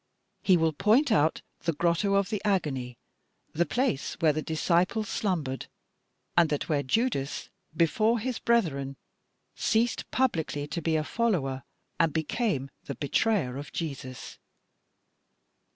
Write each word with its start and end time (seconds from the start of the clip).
He 0.41 0.57
will 0.57 0.73
point 0.73 1.11
out 1.11 1.43
the 1.59 1.73
"Grotto 1.73 2.15
of 2.15 2.31
the 2.31 2.41
Agony," 2.43 2.97
the 3.53 3.67
place 3.67 4.15
where 4.15 4.33
the 4.33 4.41
disciples 4.41 5.07
slumbered, 5.07 5.67
and 6.35 6.49
that 6.49 6.67
where 6.67 6.81
Judas, 6.81 7.51
before 7.77 8.17
his 8.17 8.39
brethren, 8.39 8.97
ceased 9.53 10.09
publicly 10.09 10.65
to 10.65 10.81
be 10.81 10.95
a 10.95 11.03
follower 11.03 11.61
and 11.99 12.11
became 12.11 12.71
the 12.85 12.95
betrayer 12.95 13.57
of 13.57 13.71
Jesus. 13.73 14.39